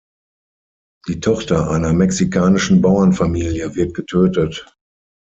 [1.07, 4.65] Die Tochter einer mexikanischen Bauernfamilie wird getötet.